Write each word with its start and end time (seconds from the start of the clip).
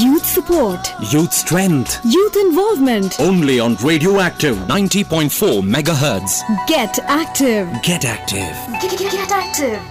Youth 0.00 0.24
support. 0.24 0.80
Youth 1.12 1.32
strength. 1.32 2.00
Youth 2.04 2.36
involvement. 2.36 3.20
Only 3.20 3.60
on 3.60 3.76
Radioactive 3.76 4.56
90.4 4.56 5.60
megahertz. 5.62 6.40
Get 6.66 6.98
active. 7.00 7.68
Get 7.82 8.06
active. 8.06 8.56
Get, 8.80 8.98
get 8.98 9.30
active. 9.30 9.82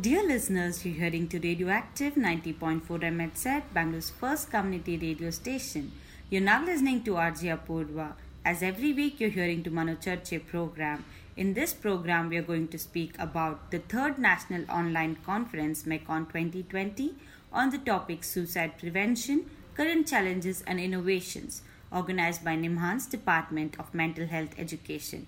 Dear 0.00 0.22
listeners, 0.26 0.86
you're 0.86 0.94
hearing 0.94 1.26
to 1.28 1.40
Radioactive 1.40 2.14
90.4 2.14 2.82
MHz, 2.86 3.62
Bangalore's 3.74 4.10
first 4.10 4.48
community 4.50 4.96
radio 4.96 5.30
station. 5.30 5.90
You're 6.30 6.42
now 6.42 6.64
listening 6.64 7.02
to 7.02 7.14
RJ 7.14 7.58
Apurva. 7.58 8.12
As 8.42 8.62
every 8.62 8.94
week, 8.94 9.20
you're 9.20 9.28
hearing 9.28 9.62
to 9.64 9.70
Mano 9.70 9.96
Charche 9.96 10.46
program. 10.46 11.04
In 11.36 11.52
this 11.52 11.74
program, 11.74 12.30
we 12.30 12.38
are 12.38 12.42
going 12.42 12.68
to 12.68 12.78
speak 12.78 13.14
about 13.18 13.70
the 13.70 13.80
third 13.80 14.18
National 14.18 14.64
Online 14.70 15.16
Conference, 15.26 15.84
MECON 15.84 16.24
2020, 16.24 17.14
on 17.52 17.68
the 17.68 17.76
topic 17.76 18.24
suicide 18.24 18.78
prevention, 18.78 19.50
current 19.74 20.08
challenges 20.08 20.62
and 20.66 20.80
innovations, 20.80 21.60
organized 21.92 22.42
by 22.42 22.56
NIMHANS 22.56 23.10
Department 23.10 23.78
of 23.78 23.92
Mental 23.92 24.26
Health 24.26 24.54
Education. 24.56 25.26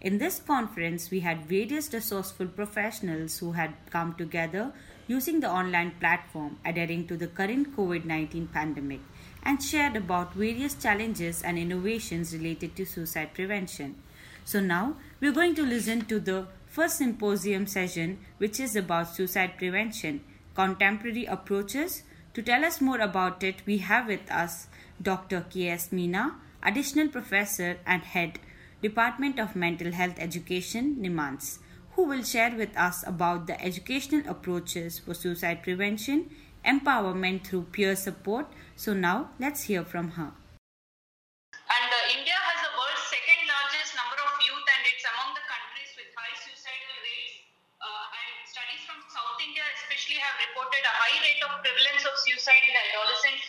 In 0.00 0.16
this 0.16 0.38
conference, 0.38 1.10
we 1.10 1.20
had 1.20 1.44
various 1.44 1.92
resourceful 1.92 2.46
professionals 2.46 3.38
who 3.40 3.52
had 3.52 3.74
come 3.90 4.14
together 4.14 4.72
using 5.06 5.40
the 5.40 5.50
online 5.50 5.92
platform 6.00 6.56
adhering 6.64 7.06
to 7.08 7.16
the 7.18 7.26
current 7.26 7.76
COVID 7.76 8.06
19 8.06 8.48
pandemic 8.48 9.00
and 9.44 9.62
shared 9.62 9.96
about 9.96 10.34
various 10.34 10.74
challenges 10.74 11.42
and 11.42 11.58
innovations 11.58 12.32
related 12.32 12.74
to 12.76 12.84
suicide 12.84 13.34
prevention. 13.34 13.96
So, 14.44 14.60
now 14.60 14.96
we're 15.20 15.32
going 15.32 15.54
to 15.56 15.62
listen 15.62 16.06
to 16.06 16.20
the 16.20 16.46
first 16.66 16.98
symposium 16.98 17.66
session, 17.66 18.18
which 18.38 18.58
is 18.58 18.76
about 18.76 19.14
suicide 19.14 19.56
prevention, 19.56 20.22
contemporary 20.54 21.24
approaches. 21.24 22.02
To 22.34 22.42
tell 22.42 22.64
us 22.64 22.80
more 22.80 23.00
about 23.00 23.42
it, 23.42 23.62
we 23.64 23.78
have 23.78 24.06
with 24.06 24.30
us 24.30 24.66
Dr. 25.00 25.46
K.S. 25.50 25.90
Meena, 25.90 26.34
additional 26.62 27.08
professor 27.08 27.78
and 27.86 28.02
head 28.02 28.38
Department 28.82 29.38
of 29.38 29.56
Mental 29.56 29.92
Health 29.92 30.16
Education, 30.18 30.96
NIMHANS, 31.00 31.58
who 31.92 32.04
will 32.04 32.22
share 32.22 32.54
with 32.54 32.76
us 32.76 33.02
about 33.06 33.46
the 33.46 33.58
educational 33.64 34.28
approaches 34.28 34.98
for 34.98 35.14
suicide 35.14 35.62
prevention, 35.62 36.28
empowerment 36.66 37.46
through 37.46 37.62
peer 37.72 37.96
support. 37.96 38.46
So 38.74 38.90
now 38.92 39.30
let's 39.38 39.70
hear 39.70 39.86
from 39.86 40.18
her. 40.18 40.34
And 41.54 41.88
uh, 41.88 42.16
India 42.18 42.34
has 42.34 42.58
the 42.66 42.74
world's 42.74 43.06
second 43.06 43.46
largest 43.46 43.94
number 43.94 44.18
of 44.18 44.34
youth, 44.42 44.66
and 44.66 44.82
it's 44.90 45.06
among 45.14 45.30
the 45.38 45.46
countries 45.46 45.94
with 45.94 46.10
high 46.10 46.34
suicidal 46.42 46.98
rates. 47.06 47.38
Uh, 47.78 48.18
and 48.18 48.34
studies 48.50 48.82
from 48.82 48.98
South 49.14 49.38
India, 49.38 49.62
especially, 49.78 50.18
have 50.18 50.36
reported 50.42 50.82
a 50.82 50.94
high 50.94 51.18
rate 51.22 51.42
of 51.46 51.62
prevalence 51.62 52.02
of 52.02 52.14
suicide 52.26 52.62
in 52.66 52.74
the 52.74 52.84
adolescent 52.92 53.40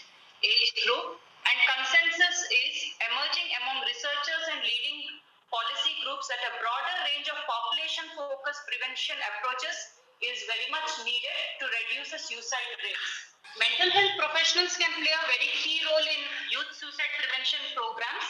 age 0.45 0.71
group. 0.85 1.17
And 1.45 1.57
consensus 1.73 2.37
is 2.49 2.75
emerging 3.09 3.49
among 3.65 3.81
researchers 3.81 4.43
and 4.53 4.61
leading 4.61 5.19
policy 5.49 5.93
groups 6.05 6.29
that 6.29 6.41
a 6.41 6.53
broader 6.57 6.97
range 7.11 7.29
of 7.33 7.37
population 7.49 8.05
focused 8.13 8.61
prevention 8.69 9.17
approaches 9.33 9.77
is 10.21 10.37
very 10.45 10.69
much 10.69 10.89
needed 11.01 11.39
to 11.61 11.65
reduce 11.65 12.13
the 12.13 12.21
suicide 12.21 12.69
rates. 12.81 13.34
Mental 13.55 13.87
health 13.87 14.19
professionals 14.19 14.75
can 14.75 14.91
play 14.99 15.15
a 15.15 15.23
very 15.31 15.47
key 15.63 15.79
role 15.87 16.03
in 16.03 16.21
youth 16.51 16.75
suicide 16.75 17.13
prevention 17.15 17.63
programs. 17.71 18.27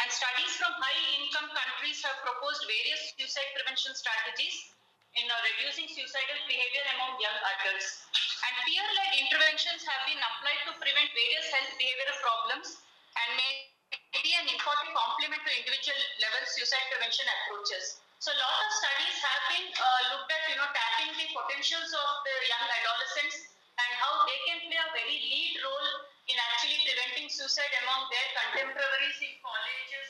And 0.00 0.08
studies 0.08 0.56
from 0.56 0.72
high 0.80 1.04
income 1.20 1.52
countries 1.52 2.00
have 2.00 2.16
proposed 2.24 2.64
various 2.64 3.12
suicide 3.12 3.52
prevention 3.60 3.92
strategies 3.92 4.56
in 5.20 5.28
uh, 5.28 5.36
reducing 5.52 5.84
suicidal 5.92 6.40
behavior 6.48 6.80
among 6.96 7.20
young 7.20 7.36
adults. 7.36 8.08
And 8.16 8.54
peer 8.64 8.88
led 8.88 9.12
interventions 9.20 9.84
have 9.84 10.08
been 10.08 10.18
applied 10.18 10.60
to 10.64 10.72
prevent 10.80 11.12
various 11.12 11.46
health 11.52 11.72
behavioral 11.76 12.18
problems 12.24 12.80
and 13.20 13.28
may 13.36 13.52
be 14.24 14.32
an 14.32 14.48
important 14.48 14.96
complement 14.96 15.44
to 15.44 15.50
individual 15.60 16.00
level 16.24 16.42
suicide 16.48 16.88
prevention 16.88 17.28
approaches. 17.28 18.00
So, 18.16 18.32
a 18.32 18.38
lot 18.40 18.56
of 18.64 18.70
studies 18.80 19.16
have 19.20 19.42
been 19.52 19.66
uh, 19.76 20.00
looked 20.16 20.32
at, 20.32 20.42
you 20.48 20.56
know, 20.56 20.72
tapping 20.72 21.12
the 21.20 21.28
potentials 21.36 21.92
of 21.92 22.08
the 22.24 22.36
young 22.48 22.64
adolescents 22.64 23.52
and 23.74 23.90
how 23.98 24.22
they 24.26 24.33
among 27.62 28.10
their 28.10 28.28
contemporaries 28.34 29.18
in 29.22 29.34
colleges 29.38 30.03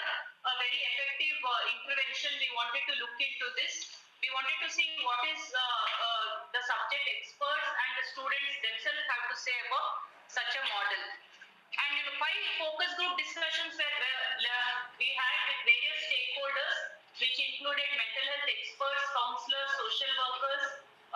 a 0.00 0.52
very 0.56 0.80
effective 0.94 1.38
uh, 1.44 1.74
intervention. 1.76 2.32
We 2.40 2.50
wanted 2.56 2.82
to 2.88 2.94
look 3.00 3.16
into 3.18 3.46
this. 3.60 3.74
We 4.20 4.28
wanted 4.32 4.56
to 4.64 4.68
see 4.68 4.88
what 5.04 5.20
is 5.32 5.42
uh, 5.52 5.60
uh, 5.60 6.24
the 6.52 6.62
subject 6.64 7.04
experts 7.20 7.68
and 7.68 7.90
the 7.96 8.04
students 8.12 8.52
themselves 8.60 9.04
have 9.16 9.24
to 9.32 9.36
say 9.36 9.56
about 9.68 9.90
such 10.28 10.52
a 10.56 10.62
model. 10.68 11.04
And 11.70 11.90
you 11.96 12.02
know, 12.04 12.16
five 12.20 12.42
focus 12.60 12.90
group 12.98 13.14
discussions 13.16 13.78
were 13.78 13.96
we 15.00 15.08
had 15.16 15.38
with 15.48 15.60
various 15.64 16.00
stakeholders, 16.12 16.76
which 17.16 17.36
included 17.40 17.88
mental 17.96 18.24
health 18.36 18.48
experts, 18.52 19.04
counselors, 19.16 19.70
social 19.80 20.12
workers, 20.12 20.64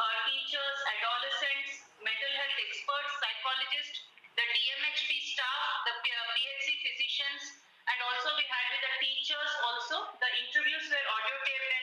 uh, 0.00 0.14
teachers, 0.24 0.76
adolescents, 0.88 1.84
mental 2.00 2.32
health 2.32 2.58
experts, 2.64 3.10
psychologists, 3.20 3.96
the 4.40 4.46
DMHP 4.56 5.10
staff, 5.36 5.68
the 5.84 5.94
P- 6.00 6.16
uh, 6.16 6.32
PHC 6.32 6.68
physicians, 6.80 7.42
and 7.84 7.93
also 8.04 8.28
we 8.36 8.44
had 8.44 8.64
with 8.68 8.82
the 8.84 8.92
teachers 9.00 9.52
also. 9.64 9.96
The 10.20 10.30
interviews 10.44 10.84
were 10.92 11.06
audio 11.08 11.36
taped 11.48 11.73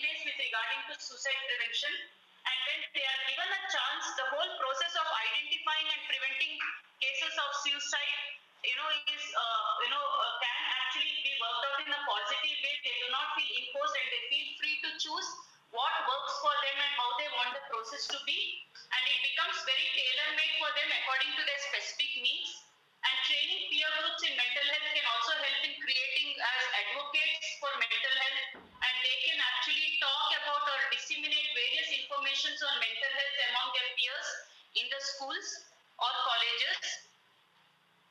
ways 0.00 0.20
with 0.24 0.38
regarding 0.40 0.80
to 0.88 0.94
suicide 0.96 1.40
prevention. 1.46 1.92
And 2.40 2.58
when 2.66 2.80
they 2.96 3.04
are 3.04 3.22
given 3.28 3.48
a 3.52 3.60
chance, 3.68 4.04
the 4.16 4.26
whole 4.32 4.52
process 4.56 4.92
of 4.96 5.06
identifying 5.06 5.88
and 5.92 6.02
preventing 6.08 6.52
cases 7.00 7.34
of 7.36 7.50
suicide 7.64 8.40
you 8.64 8.76
know, 8.76 8.88
is, 8.92 9.24
uh, 9.32 9.68
you 9.84 9.90
know, 9.92 10.04
uh, 10.04 10.32
can 10.40 10.60
actually 10.84 11.16
be 11.24 11.32
worked 11.40 11.64
out 11.64 11.78
in 11.80 11.88
a 11.88 12.00
positive 12.04 12.58
way. 12.60 12.74
They 12.84 12.96
do 13.00 13.08
not 13.08 13.32
feel 13.36 13.48
imposed 13.48 13.94
and 13.96 14.08
they 14.12 14.22
feel 14.28 14.48
free 14.60 14.76
to 14.84 14.90
choose 15.00 15.28
what 15.72 15.94
works 16.04 16.34
for 16.44 16.52
them 16.52 16.76
and 16.76 16.92
how 16.98 17.08
they 17.16 17.28
want 17.40 17.50
the 17.56 17.64
process 17.72 18.04
to 18.12 18.18
be. 18.28 18.68
And 18.76 19.02
it 19.08 19.20
becomes 19.32 19.56
very 19.64 19.86
tailor-made 19.96 20.54
for 20.60 20.70
them 20.76 20.88
according 20.92 21.32
to 21.40 21.42
their 21.44 21.60
specific 21.72 22.12
needs. 22.20 22.50
And 23.00 23.16
training 23.24 23.64
peer 23.72 23.90
groups 23.96 24.22
in 24.28 24.36
mental 24.36 24.66
health 24.76 24.90
can 24.92 25.06
also 25.08 25.32
help 25.40 25.60
in 25.64 25.74
creating 25.80 26.28
as 26.36 26.60
advocates 26.84 27.48
for 27.64 27.72
mental 27.80 27.89
the 34.90 35.00
schools 35.00 35.48
or 36.02 36.12
colleges. 36.26 36.82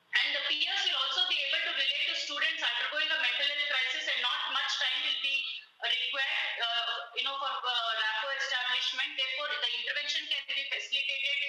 And 0.10 0.28
the 0.34 0.44
peers 0.50 0.82
will 0.90 1.00
also 1.06 1.28
be 1.30 1.38
able 1.38 1.62
to 1.70 1.72
relate 1.76 2.06
to 2.10 2.16
students 2.18 2.62
undergoing 2.64 3.12
a 3.12 3.20
mental 3.20 3.46
health 3.46 3.68
crisis 3.70 4.06
and 4.10 4.20
not 4.26 4.42
much 4.56 4.72
time 4.80 5.00
will 5.06 5.22
be 5.22 5.38
required, 5.86 6.56
uh, 6.64 6.88
you 7.14 7.24
know, 7.28 7.36
for 7.38 7.52
uh, 7.52 7.92
rapport 7.94 8.36
establishment. 8.36 9.12
Therefore, 9.16 9.52
the 9.54 9.72
intervention 9.84 10.24
can 10.28 10.44
be 10.50 10.66
facilitated 10.72 11.40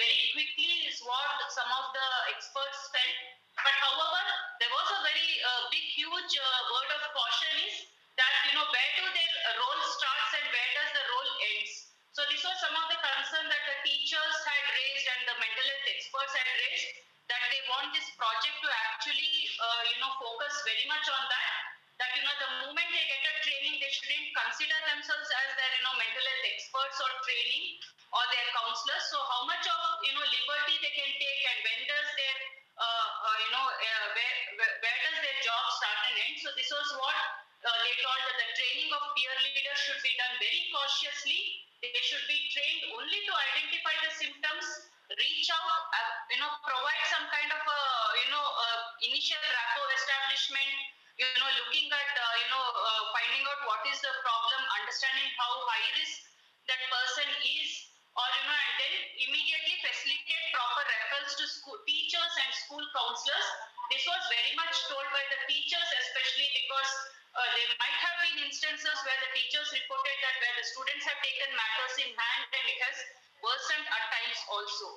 very 0.00 0.20
quickly 0.32 0.88
is 0.88 1.00
what 1.04 1.38
some 1.52 1.70
of 1.70 1.92
the 1.92 2.08
experts 2.32 2.80
felt. 2.94 3.18
But 3.60 3.76
however, 3.84 4.24
there 4.62 4.72
was 4.72 4.88
a 4.96 5.00
very 5.04 5.30
uh, 5.44 5.62
big, 5.68 5.86
huge 5.92 6.32
uh, 6.40 6.60
word 6.72 6.90
of 6.96 7.02
caution 7.12 7.52
is 7.68 7.76
that, 8.16 8.32
you 8.48 8.52
know, 8.56 8.64
where 8.64 8.90
do 8.96 9.04
their 9.12 9.19
Some 12.58 12.74
of 12.74 12.86
the 12.90 12.98
concern 12.98 13.46
that 13.46 13.62
the 13.62 13.76
teachers 13.86 14.36
had 14.42 14.64
raised 14.74 15.06
and 15.06 15.22
the 15.30 15.36
mental 15.38 15.66
health 15.70 15.86
experts 15.86 16.34
had 16.34 16.50
raised 16.50 16.90
that 17.30 17.42
they 17.46 17.62
want 17.70 17.94
this 17.94 18.10
project 18.18 18.58
to 18.58 18.68
actually, 18.90 19.46
uh, 19.62 19.82
you 19.86 19.98
know, 20.02 20.10
focus 20.18 20.54
very 20.66 20.82
much 20.90 21.06
on 21.06 21.22
that. 21.30 21.54
That 22.02 22.10
you 22.18 22.22
know, 22.26 22.34
the 22.42 22.50
moment 22.66 22.88
they 22.90 23.06
get 23.06 23.22
a 23.22 23.34
training, 23.46 23.78
they 23.78 23.92
shouldn't 23.94 24.34
consider 24.34 24.78
themselves 24.90 25.30
as 25.30 25.48
their, 25.54 25.72
you 25.78 25.82
know, 25.86 25.94
mental 25.94 26.24
health 26.26 26.46
experts 26.50 26.96
or 26.98 27.10
training 27.22 27.78
or 28.10 28.24
their 28.34 28.46
counselors. 28.50 29.04
So 29.14 29.18
how 29.22 29.46
much 29.46 29.64
of 29.70 29.80
you 30.02 30.12
know 30.18 30.26
liberty 30.26 30.74
they 30.82 30.94
can 30.96 31.10
take 31.22 31.42
and 31.54 31.58
when 31.62 31.80
does 31.86 32.08
their, 32.18 32.36
uh, 32.82 33.08
uh, 33.30 33.36
you 33.46 33.50
know, 33.54 33.66
uh, 33.68 34.06
where, 34.10 34.36
where 34.58 34.74
where 34.82 34.98
does 35.06 35.18
their 35.22 35.38
job 35.46 35.64
start 35.78 35.98
and 36.10 36.16
end? 36.18 36.36
So 36.42 36.50
this 36.58 36.70
was 36.72 36.88
what 36.98 37.49
uh, 37.64 37.76
they 37.84 37.94
told 38.00 38.20
that 38.24 38.36
the 38.40 38.48
training 38.56 38.90
of 38.92 39.02
peer 39.16 39.34
leaders 39.44 39.78
should 39.84 40.00
be 40.00 40.12
done 40.16 40.34
very 40.40 40.62
cautiously. 40.72 41.40
They 41.80 41.92
should 42.04 42.24
be 42.28 42.38
trained 42.52 42.92
only 42.92 43.20
to 43.24 43.32
identify 43.32 43.94
the 44.04 44.12
symptoms 44.16 44.66
reach 45.18 45.50
out, 45.50 45.66
uh, 45.66 46.10
you 46.30 46.38
know, 46.38 46.50
provide 46.62 47.04
some 47.10 47.26
kind 47.34 47.50
of 47.50 47.62
a, 47.66 47.80
you 48.22 48.28
know, 48.30 48.46
initial 49.02 49.40
rapport 49.40 49.90
establishment, 49.96 50.72
you 51.18 51.26
know, 51.40 51.50
looking 51.64 51.88
at, 51.90 52.10
uh, 52.14 52.34
you 52.38 52.48
know, 52.52 52.62
uh, 52.62 53.02
finding 53.16 53.42
out 53.48 53.60
what 53.66 53.82
is 53.90 53.98
the 54.04 54.12
problem, 54.22 54.60
understanding 54.78 55.28
how 55.40 55.52
high 55.66 55.88
risk 55.98 56.30
that 56.68 56.82
person 56.86 57.28
is, 57.42 57.70
or, 58.14 58.26
you 58.28 58.44
know, 58.46 58.54
and 58.54 58.74
then 58.78 58.94
immediately 59.24 59.76
facilitate 59.82 60.44
proper 60.54 60.82
referrals 60.84 61.32
to 61.40 61.44
school 61.48 61.78
teachers 61.88 62.32
and 62.44 62.50
school 62.66 62.84
counselors. 62.94 63.48
This 63.90 64.04
was 64.06 64.22
very 64.30 64.54
much 64.54 64.74
told 64.86 65.08
by 65.10 65.24
the 65.32 65.40
teachers, 65.50 65.88
especially 66.06 66.48
because 66.54 66.92
uh, 67.34 67.48
there 67.54 67.70
might 67.78 67.98
have 68.02 68.16
been 68.26 68.38
instances 68.48 68.96
where 69.06 69.20
the 69.22 69.30
teachers 69.36 69.68
reported 69.70 70.16
that 70.22 70.36
where 70.42 70.56
the 70.58 70.66
students 70.66 71.04
have 71.06 71.20
taken 71.22 71.48
matters 71.54 71.94
in 72.02 72.10
hand 72.10 72.42
and 72.50 72.64
it 72.66 72.78
has 72.90 72.96
worsened 73.40 73.86
at 73.86 74.04
times 74.10 74.40
also. 74.50 74.88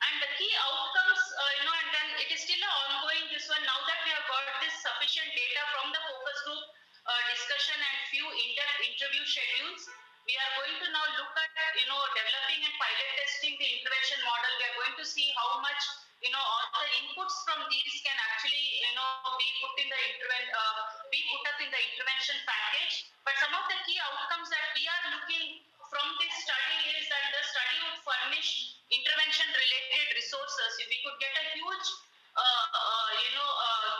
And 0.00 0.14
the 0.24 0.30
key 0.40 0.52
outcomes, 0.56 1.22
uh, 1.36 1.50
you 1.60 1.62
know, 1.68 1.76
and 1.76 1.90
then 1.92 2.08
it 2.24 2.28
is 2.32 2.40
still 2.40 2.64
ongoing 2.64 3.28
this 3.30 3.46
one. 3.52 3.62
Now 3.62 3.78
that 3.84 4.00
we 4.02 4.10
have 4.16 4.26
got 4.26 4.44
this 4.64 4.74
sufficient 4.80 5.28
data 5.36 5.62
from 5.76 5.92
the 5.92 6.00
focus 6.08 6.38
group 6.48 6.62
uh, 7.04 7.20
discussion 7.30 7.76
and 7.76 7.96
few 8.08 8.24
in-depth 8.24 8.78
interview 8.80 9.22
schedules, 9.28 9.82
we 10.24 10.34
are 10.40 10.52
going 10.56 10.76
to 10.80 10.86
now 10.90 11.06
look 11.20 11.32
at, 11.36 11.72
you 11.76 11.86
know, 11.92 12.00
developing 12.16 12.60
and 12.64 12.74
pilot 12.80 13.10
testing 13.20 13.54
the 13.60 13.68
intervention 13.76 14.20
model. 14.24 14.50
We 14.56 14.64
are 14.72 14.76
going 14.80 14.96
to 15.00 15.06
see 15.06 15.28
how 15.36 15.60
much, 15.60 15.82
you 16.20 16.30
know, 16.32 16.40
all 16.40 16.68
the 16.76 16.90
inputs 17.00 17.36
from 17.48 17.64
these 17.72 17.94
can 18.04 18.16
actually, 18.28 18.66
you 18.84 18.92
know, 18.96 19.08
be 19.40 19.48
put 19.60 19.72
in 19.80 19.88
the 19.88 20.00
interven- 20.12 20.52
uh, 20.52 20.74
be 21.08 21.20
put 21.32 21.42
up 21.48 21.58
in 21.64 21.70
the 21.72 21.80
intervention 21.80 22.36
package. 22.44 23.08
But 23.24 23.36
some 23.40 23.52
of 23.56 23.64
the 23.68 23.78
key 23.88 23.96
outcomes 24.04 24.52
that 24.52 24.66
we 24.76 24.84
are 24.84 25.04
looking 25.16 25.64
from 25.88 26.06
this 26.20 26.34
study 26.44 26.76
is 27.00 27.08
that 27.08 27.24
the 27.32 27.42
study 27.42 27.76
would 27.88 27.98
furnish 28.04 28.80
intervention 28.92 29.48
related 29.48 30.06
resources. 30.14 30.70
If 30.80 30.88
we 30.92 30.98
could 31.04 31.18
get 31.18 31.34
a 31.40 31.44
huge, 31.56 31.88
uh, 32.36 32.64
uh, 32.68 33.08
you 33.16 33.32
know, 33.34 33.50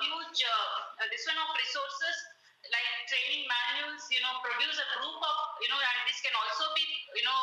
huge, 0.04 0.38
uh, 0.44 1.04
this 1.08 1.24
one 1.24 1.40
of 1.40 1.48
resources 1.56 2.16
like 2.68 2.88
training 3.08 3.48
manuals, 3.48 4.04
you 4.12 4.20
know, 4.20 4.38
produce 4.44 4.76
a 4.76 4.88
group 5.00 5.18
of, 5.18 5.36
you 5.64 5.68
know, 5.72 5.80
and 5.80 5.98
this 6.04 6.20
can 6.20 6.34
also 6.36 6.68
be, 6.76 6.84
you 7.16 7.24
know, 7.24 7.40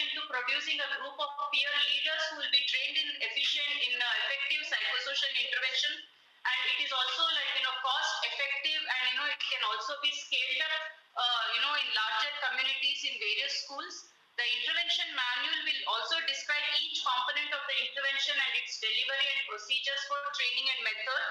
into 0.00 0.20
producing 0.28 0.78
a 0.80 0.88
group 1.00 1.16
of 1.16 1.30
peer 1.52 1.72
leaders 1.88 2.22
who 2.30 2.34
will 2.42 2.52
be 2.52 2.62
trained 2.68 2.96
in 3.00 3.08
efficient, 3.24 3.72
in 3.86 3.94
uh, 3.96 4.06
effective 4.24 4.62
psychosocial 4.68 5.32
intervention. 5.36 5.94
And 6.40 6.58
it 6.72 6.78
is 6.84 6.92
also 6.92 7.22
like, 7.36 7.52
you 7.60 7.64
know, 7.64 7.76
cost 7.84 8.24
effective 8.24 8.80
and, 8.80 9.02
you 9.12 9.16
know, 9.20 9.28
it 9.28 9.40
can 9.40 9.62
also 9.68 9.92
be 10.00 10.12
scaled 10.12 10.60
up, 10.64 10.82
uh, 11.20 11.42
you 11.52 11.60
know, 11.60 11.74
in 11.76 11.88
larger 11.92 12.32
communities 12.48 13.00
in 13.04 13.14
various 13.20 13.54
schools. 13.64 14.08
The 14.40 14.46
intervention 14.48 15.08
manual 15.12 15.58
will 15.68 15.82
also 15.92 16.16
describe 16.24 16.64
each 16.80 17.04
component 17.04 17.52
of 17.52 17.60
the 17.60 17.76
intervention 17.92 18.36
and 18.40 18.52
its 18.56 18.80
delivery 18.80 19.28
and 19.36 19.40
procedures 19.52 20.02
for 20.08 20.16
training 20.32 20.64
and 20.64 20.80
method 20.80 21.24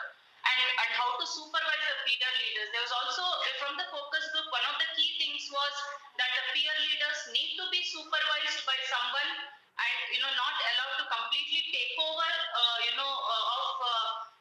and, 0.45 0.61
and 0.85 0.91
how 0.93 1.17
to 1.17 1.25
supervise 1.25 1.85
the 1.89 1.95
peer 2.05 2.31
leaders. 2.37 2.69
There 2.69 2.85
was 2.85 2.93
also, 2.93 3.25
from 3.65 3.73
the 3.81 3.87
focus 3.89 4.23
group, 4.29 4.45
one 4.53 4.65
of 4.69 4.77
the 4.77 4.89
key 4.93 5.09
things 5.17 5.49
was 5.49 5.73
that 6.21 6.28
peer 6.53 6.75
leaders 6.81 7.19
need 7.33 7.53
to 7.57 7.65
be 7.69 7.81
supervised 7.85 8.61
by 8.65 8.77
someone 8.89 9.31
and, 9.79 9.99
you 10.11 10.19
know, 10.19 10.33
not 10.35 10.55
allowed 10.57 10.95
to 10.99 11.05
completely 11.07 11.61
take 11.71 11.95
over, 11.97 12.29
uh, 12.29 12.77
you 12.89 12.93
know, 12.99 13.07
uh, 13.07 13.57
of 13.59 13.75
uh, 13.79 13.91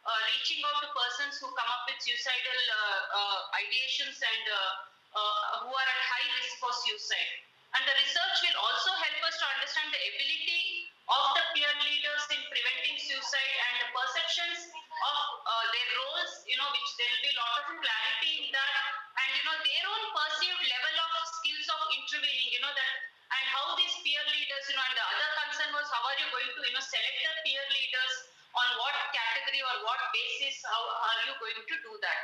uh, 0.09 0.21
reaching 0.35 0.65
out 0.67 0.83
to 0.83 0.89
persons 0.91 1.39
who 1.39 1.47
come 1.55 1.71
up 1.71 1.87
with 1.87 2.01
suicidal 2.01 2.61
uh, 2.75 2.79
uh, 3.13 3.39
ideations 3.61 4.19
and 4.19 4.45
who 5.63 5.71
are 5.75 5.89
at 5.89 6.03
high 6.09 6.29
risk 6.39 6.53
for 6.63 6.73
suicide. 6.73 7.31
And 7.77 7.83
the 7.85 7.95
research 8.01 8.37
will 8.49 8.59
also 8.65 8.91
help 8.97 9.19
us 9.29 9.37
to 9.39 9.47
understand 9.59 9.93
the 9.93 10.01
ability 10.01 10.89
of 11.11 11.25
the 11.37 11.45
peer 11.53 11.73
leaders 11.85 12.25
in 12.33 12.41
preventing 12.49 12.97
suicide 12.97 13.55
and 13.69 13.75
the 13.85 13.89
perceptions 13.93 14.73
of 14.73 15.21
their 15.75 15.89
roles, 16.01 16.33
you 16.49 16.57
know, 16.57 16.69
which 16.73 16.91
there 16.97 17.11
will 17.13 17.25
be 17.29 17.33
a 17.35 17.39
lot 17.39 17.53
of 17.61 17.65
clarity 17.83 18.33
in 18.41 18.47
that, 18.57 18.73
you 24.69 24.77
know, 24.77 24.85
and 24.85 24.97
the 24.97 25.07
other 25.09 25.31
concern 25.49 25.71
was 25.73 25.89
how 25.89 26.05
are 26.05 26.19
you 26.21 26.29
going 26.29 26.51
to, 26.53 26.61
you 26.61 26.75
know, 26.77 26.85
select 26.85 27.19
the 27.25 27.33
peer 27.45 27.65
leaders 27.73 28.15
on 28.53 28.69
what 28.77 28.97
category 29.17 29.61
or 29.65 29.75
what 29.85 30.01
basis, 30.13 30.61
how 30.69 30.83
are 30.85 31.21
you 31.25 31.35
going 31.41 31.57
to 31.57 31.77
do 31.81 31.93
that? 32.05 32.23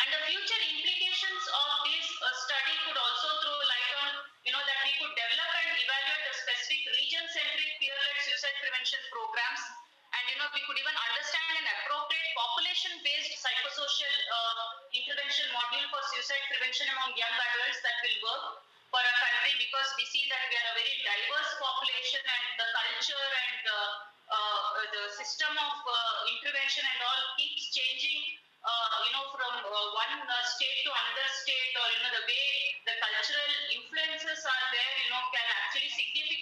And 0.00 0.08
the 0.12 0.20
future 0.28 0.60
implications 0.72 1.42
of 1.52 1.68
this 1.88 2.06
uh, 2.20 2.28
study 2.48 2.74
could 2.88 2.96
also 2.96 3.28
throw 3.44 3.58
light 3.60 3.92
on, 4.08 4.12
you 4.44 4.52
know, 4.56 4.60
that 4.64 4.78
we 4.84 4.92
could 5.00 5.12
develop 5.12 5.50
and 5.52 5.68
evaluate 5.76 6.24
a 6.28 6.34
specific 6.36 6.80
region-centric 6.96 7.70
peer-led 7.80 8.18
suicide 8.24 8.56
prevention 8.60 9.00
programs. 9.12 9.62
And, 10.16 10.24
you 10.32 10.36
know, 10.40 10.48
we 10.52 10.62
could 10.64 10.78
even 10.80 10.96
understand 10.96 11.60
an 11.60 11.66
appropriate 11.80 12.30
population-based 12.36 13.36
psychosocial 13.36 14.14
uh, 14.32 14.64
intervention 14.96 15.48
module 15.52 15.84
for 15.92 16.00
suicide 16.12 16.44
prevention 16.48 16.88
among 16.92 17.12
young 17.16 17.36
adults 17.36 17.80
that 17.84 17.96
will 18.00 18.18
work 18.24 18.44
for 18.96 19.04
a 19.04 19.16
country 19.20 19.52
because 19.60 19.88
we 20.00 20.08
see 20.08 20.24
that 20.32 20.40
we 20.48 20.56
are 20.56 20.68
a 20.72 20.76
very 20.80 20.96
diverse 21.04 21.52
population 21.60 22.24
and 22.24 22.44
the 22.56 22.68
culture 22.72 23.28
and 23.44 23.62
uh, 23.68 23.76
uh, 24.32 24.64
the 24.88 25.04
system 25.20 25.52
of 25.52 25.76
uh, 25.84 26.32
intervention 26.32 26.80
and 26.80 27.00
all 27.04 27.22
keeps 27.36 27.76
changing 27.76 28.40
uh, 28.64 28.88
you 29.04 29.12
know, 29.12 29.30
from 29.36 29.52
uh, 29.62 29.86
one 29.94 30.14
uh, 30.26 30.34
state 30.58 30.80
to 30.82 30.90
another 30.90 31.28
state, 31.38 31.72
or 31.78 31.86
you 31.86 32.00
know, 32.02 32.12
the 32.18 32.24
way 32.26 32.50
the 32.82 32.94
cultural 32.98 33.52
influences 33.70 34.42
are 34.42 34.66
there, 34.74 34.94
you 35.06 35.08
know, 35.14 35.22
can 35.30 35.46
actually 35.62 35.86
significantly. 35.92 36.35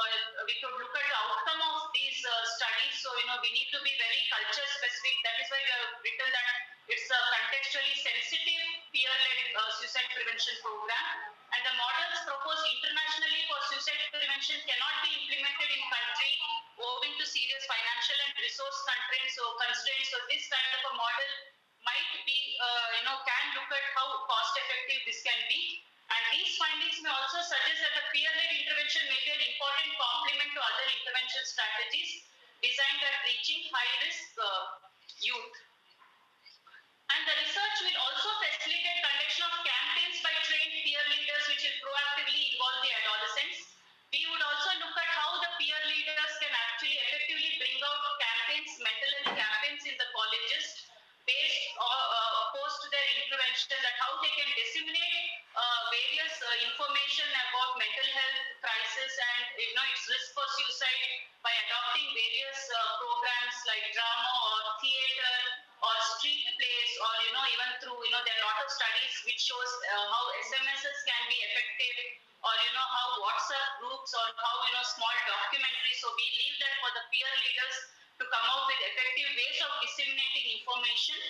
Uh, 0.00 0.48
we 0.48 0.54
could 0.64 0.72
look 0.80 0.94
at 0.96 1.04
the 1.04 1.18
outcome 1.20 1.60
of 1.60 1.92
these 1.92 2.18
uh, 2.24 2.32
studies. 2.56 2.94
So 3.04 3.12
you 3.20 3.26
know, 3.28 3.36
we 3.44 3.52
need 3.52 3.68
to 3.68 3.80
be 3.84 3.92
very 4.00 4.20
culture 4.32 4.68
specific. 4.80 5.14
That 5.28 5.36
is 5.44 5.46
why 5.52 5.60
we 5.60 5.70
have 5.76 5.88
written 6.00 6.28
that 6.32 6.48
it's 6.88 7.08
a 7.12 7.20
contextually 7.36 7.94
sensitive 8.00 8.64
peer-led 8.90 9.40
uh, 9.54 9.70
suicide 9.76 10.08
prevention 10.16 10.56
program. 10.64 11.06
And 11.52 11.60
the 11.66 11.74
models 11.76 12.18
proposed 12.24 12.64
internationally 12.64 13.42
for 13.50 13.58
suicide 13.68 14.00
prevention 14.08 14.58
cannot 14.64 14.94
be 15.04 15.10
implemented 15.20 15.68
in 15.68 15.82
country 15.86 16.32
owing 16.80 17.14
to 17.20 17.24
serious 17.28 17.64
financial 17.68 18.18
and 18.24 18.32
resource 18.40 18.78
constraints. 18.88 19.32
So 19.36 19.44
constraints. 19.60 20.08
So 20.08 20.18
this 20.32 20.44
kind 20.48 20.70
of 20.80 20.82
a 20.88 20.92
model 20.96 21.32
might 21.84 22.10
be, 22.24 22.40
uh, 22.56 22.88
you 22.96 23.04
know, 23.04 23.18
can 23.20 23.44
look 23.56 23.68
at 23.68 23.84
how 23.92 24.08
cost 24.24 24.52
effective 24.56 25.00
this 25.04 25.20
can 25.20 25.40
be. 25.52 25.89
And 26.10 26.22
these 26.34 26.58
findings 26.58 26.98
may 27.06 27.14
also 27.14 27.38
suggest 27.38 27.78
that 27.86 27.94
a 27.94 28.04
peer-led 28.10 28.50
intervention 28.50 29.02
may 29.06 29.20
be 29.22 29.30
an 29.30 29.42
important 29.46 29.90
complement 29.94 30.50
to 30.54 30.60
other 30.60 30.86
intervention 30.90 31.42
strategies 31.46 32.26
designed 32.58 33.02
at 33.06 33.16
reaching 33.30 33.62
high-risk 33.70 34.34
uh, 34.42 34.82
youth. 35.22 35.54
And 37.10 37.20
the 37.26 37.36
research 37.42 37.76
will 37.86 37.98
also 38.06 38.30
facilitate 38.42 38.86
the 38.86 39.06
conduction 39.06 39.46
of 39.50 39.54
campaigns 39.66 40.18
by 40.22 40.34
trained 40.46 40.74
peer 40.82 41.04
leaders 41.10 41.44
which 41.50 41.62
will 41.62 41.78
proactively 41.82 42.42
involve 42.54 42.78
the 42.82 42.90
adolescents. 42.90 43.58
We 44.10 44.26
would 44.30 44.42
also 44.42 44.70
look 44.82 44.94
at 44.94 45.10
how 45.14 45.38
the 45.42 45.50
peer 45.58 45.80
leaders 45.90 46.32
can 46.42 46.50
actually 46.50 46.98
effectively 47.06 47.50
bring 47.58 47.78
out 47.82 48.02
campaigns, 48.18 48.70
mental 48.82 49.10
health 49.22 49.38
campaigns 49.38 49.82
in 49.86 49.94
the 49.94 50.08
colleges 50.10 50.66
based 51.26 51.66
on, 51.78 51.98
uh, 52.14 52.39
intervention 53.20 53.76
that 53.84 53.96
how 54.00 54.16
they 54.24 54.32
can 54.32 54.48
disseminate 54.56 55.28
uh, 55.52 55.80
various 55.92 56.34
uh, 56.40 56.68
information 56.72 57.28
about 57.28 57.76
mental 57.76 58.08
health 58.16 58.40
crisis 58.64 59.12
and 59.12 59.44
you 59.60 59.72
know 59.76 59.86
its 59.92 60.04
risk 60.08 60.28
for 60.32 60.46
suicide 60.56 61.10
by 61.44 61.52
adopting 61.68 62.08
various 62.16 62.60
uh, 62.72 62.80
programs 62.96 63.56
like 63.68 63.84
drama 63.92 64.32
or 64.48 64.58
theater 64.80 65.36
or 65.84 65.94
street 66.16 66.44
plays 66.56 66.92
or 67.00 67.12
you 67.28 67.32
know 67.36 67.44
even 67.52 67.70
through 67.84 67.98
you 68.00 68.12
know 68.12 68.22
there 68.24 68.36
are 68.40 68.44
a 68.44 68.48
lot 68.48 68.58
of 68.64 68.68
studies 68.72 69.12
which 69.28 69.40
shows 69.40 69.70
uh, 69.92 70.04
how 70.08 70.22
SMSs 70.48 70.98
can 71.04 71.22
be 71.28 71.38
effective 71.44 71.98
or 72.40 72.52
you 72.56 72.72
know 72.72 72.88
how 72.88 73.08
WhatsApp 73.20 73.70
groups 73.84 74.10
or 74.16 74.26
how 74.32 74.54
you 74.64 74.72
know 74.72 74.84
small 74.96 75.16
documentaries. 75.28 75.98
So 76.00 76.08
we 76.16 76.26
leave 76.40 76.56
that 76.64 76.74
for 76.80 76.90
the 76.96 77.04
peer 77.12 77.32
leaders 77.36 77.76
to 78.20 78.24
come 78.28 78.46
up 78.48 78.64
with 78.64 78.80
effective 78.80 79.28
ways 79.36 79.58
of 79.60 79.72
disseminating 79.84 80.46
information. 80.60 81.20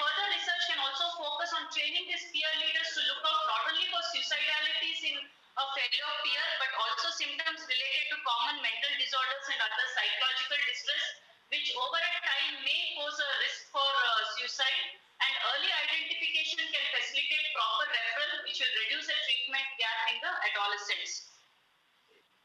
Further 0.00 0.32
research 0.32 0.64
can 0.64 0.80
also 0.80 1.12
focus 1.20 1.52
on 1.52 1.68
training 1.68 2.08
these 2.08 2.24
peer 2.32 2.48
leaders 2.56 2.88
to 2.96 3.04
look 3.04 3.20
out 3.20 3.42
not 3.52 3.68
only 3.68 3.84
for 3.92 4.00
suicidalities 4.08 5.00
in 5.12 5.16
a 5.20 5.64
fellow 5.76 6.12
peer, 6.24 6.46
but 6.56 6.72
also 6.80 7.12
symptoms 7.20 7.60
related 7.68 8.04
to 8.08 8.16
common 8.24 8.64
mental 8.64 8.92
disorders 8.96 9.44
and 9.52 9.60
other 9.60 9.86
psychological 9.92 10.60
distress, 10.64 11.04
which 11.52 11.68
over 11.76 12.00
a 12.00 12.14
time 12.24 12.64
may 12.64 12.96
pose 12.96 13.20
a 13.20 13.30
risk 13.44 13.68
for 13.68 13.84
uh, 13.84 14.24
suicide. 14.40 14.96
And 15.20 15.34
early 15.52 15.68
identification 15.68 16.64
can 16.64 16.84
facilitate 16.96 17.46
proper 17.52 17.84
referral, 17.92 18.40
which 18.48 18.56
will 18.56 18.76
reduce 18.88 19.04
the 19.04 19.18
treatment 19.20 19.68
gap 19.76 19.98
in 20.08 20.16
the 20.24 20.32
adolescents. 20.32 21.29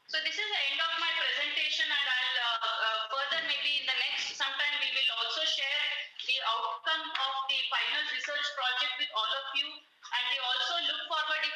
So 0.06 0.22
this 0.22 0.38
is 0.38 0.46
the 0.46 0.62
end 0.70 0.78
of 0.78 0.92
my 1.02 1.10
presentation 1.18 1.82
and 1.90 2.06
I'll 2.06 2.38
uh, 2.38 2.62
uh, 2.62 2.98
further 3.10 3.42
maybe 3.50 3.82
in 3.82 3.90
the 3.90 3.98
next 3.98 4.38
sometime 4.38 4.74
we 4.78 4.94
will 4.94 5.10
also 5.18 5.42
share 5.42 5.82
the 6.30 6.38
outcome 6.46 7.10
of 7.10 7.34
the 7.50 7.58
final 7.66 8.02
research 8.14 8.46
project 8.54 8.94
with 9.02 9.10
all 9.18 9.26
of 9.26 9.46
you. 9.58 9.66
And 9.66 10.24
we 10.30 10.38
also 10.46 10.74
look 10.86 11.02
forward 11.10 11.42
if 11.42 11.55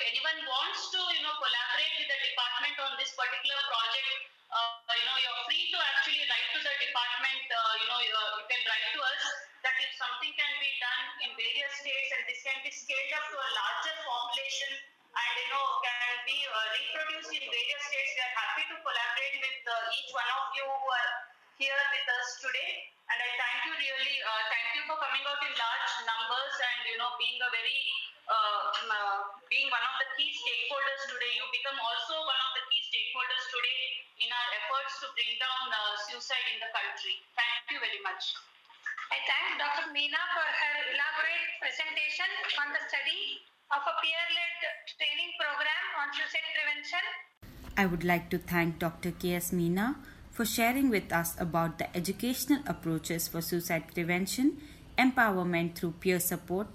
Uh, 28.29 28.61
being 29.51 29.67
one 29.71 29.83
of 29.83 29.95
the 29.99 30.09
key 30.15 30.31
stakeholders 30.31 31.03
today. 31.11 31.33
You 31.35 31.45
become 31.51 31.79
also 31.81 32.15
one 32.23 32.41
of 32.49 32.51
the 32.55 32.65
key 32.71 32.83
stakeholders 32.87 33.45
today 33.51 33.83
in 34.23 34.29
our 34.31 34.49
efforts 34.63 35.03
to 35.03 35.07
bring 35.17 35.35
down 35.43 35.61
suicide 36.07 36.47
in 36.55 36.59
the 36.63 36.71
country. 36.71 37.19
Thank 37.35 37.75
you 37.75 37.81
very 37.83 38.01
much. 38.07 38.37
I 39.11 39.19
thank 39.27 39.59
Dr. 39.59 39.91
Meena 39.91 40.23
for 40.31 40.47
her 40.47 40.75
elaborate 40.95 41.47
presentation 41.59 42.31
on 42.63 42.71
the 42.71 42.83
study 42.87 43.43
of 43.75 43.83
a 43.83 43.95
peer-led 43.99 44.59
training 44.87 45.35
program 45.35 45.85
on 45.99 46.07
suicide 46.15 46.47
prevention. 46.55 47.05
I 47.75 47.87
would 47.91 48.07
like 48.07 48.31
to 48.31 48.39
thank 48.39 48.79
Dr. 48.79 49.11
K.S. 49.11 49.51
Meena 49.51 49.99
for 50.31 50.45
sharing 50.45 50.91
with 50.91 51.11
us 51.13 51.35
about 51.39 51.79
the 51.79 51.91
educational 51.97 52.63
approaches 52.67 53.27
for 53.27 53.43
suicide 53.43 53.91
prevention, 53.95 54.63
empowerment 54.99 55.75
through 55.75 55.99
peer 55.99 56.21
support. 56.21 56.69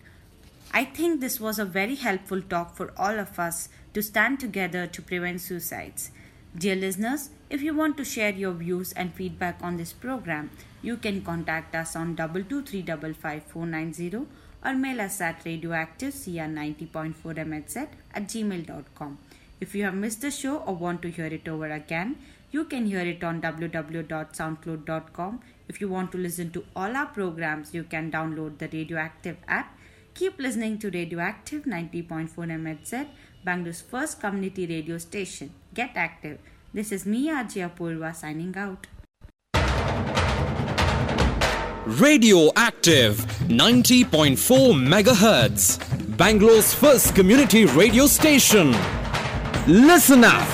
I 0.78 0.84
think 0.84 1.22
this 1.22 1.40
was 1.40 1.58
a 1.58 1.64
very 1.64 1.96
helpful 1.96 2.42
talk 2.42 2.76
for 2.76 2.92
all 2.98 3.18
of 3.18 3.40
us 3.40 3.70
to 3.94 4.04
stand 4.04 4.42
together 4.42 4.86
to 4.88 5.02
prevent 5.02 5.40
suicides. 5.40 6.12
Dear 6.58 6.76
listeners, 6.76 7.30
if 7.50 7.62
you 7.62 7.74
want 7.74 7.96
to 7.96 8.04
share 8.04 8.32
your 8.32 8.52
views 8.52 8.92
and 8.92 9.14
feedback 9.14 9.60
on 9.62 9.78
this 9.78 9.94
program, 9.94 10.50
you 10.82 10.98
can 10.98 11.22
contact 11.22 11.74
us 11.76 11.96
on 11.96 12.18
223555490 12.18 14.26
or 14.66 14.74
mail 14.74 15.00
us 15.00 15.22
at 15.22 15.42
radioactivecr90.4mhz 15.46 17.88
at 18.14 18.28
gmail.com. 18.28 19.18
If 19.62 19.76
you 19.76 19.86
have 19.86 19.96
missed 19.96 20.20
the 20.20 20.32
show 20.32 20.58
or 20.58 20.76
want 20.76 21.02
to 21.04 21.10
hear 21.10 21.28
it 21.28 21.48
over 21.48 21.72
again, 21.72 22.18
you 22.52 22.66
can 22.66 22.86
hear 22.86 23.00
it 23.00 23.24
on 23.24 23.42
www.soundcloud.com. 23.42 25.40
If 25.70 25.80
you 25.80 25.88
want 25.88 26.12
to 26.12 26.18
listen 26.18 26.52
to 26.52 26.66
all 26.76 26.98
our 26.98 27.06
programs, 27.06 27.74
you 27.74 27.86
can 27.86 28.12
download 28.12 28.58
the 28.58 28.68
Radioactive 28.68 29.38
app. 29.48 29.72
Keep 30.16 30.40
listening 30.40 30.78
to 30.80 30.90
Radioactive 30.90 31.64
90.4 31.64 32.30
MHz, 32.30 33.08
Bangalore's 33.44 33.82
first 33.82 34.22
community 34.22 34.66
radio 34.66 34.98
station. 34.98 35.52
Get 35.74 35.92
active. 35.96 36.40
This 36.74 36.94
is 36.94 37.06
me, 37.06 37.28
Ajay 37.28 38.16
signing 38.16 38.56
out. 38.56 38.88
Radioactive 41.86 43.18
90.4 43.50 44.74
megahertz. 44.88 45.80
Bangalore's 46.16 46.74
first 46.74 47.14
community 47.14 47.66
radio 47.66 48.08
station. 48.08 48.74
Listen 49.68 50.24
up. 50.24 50.48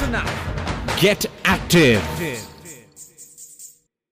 Get 1.00 1.27
active. 1.46 2.01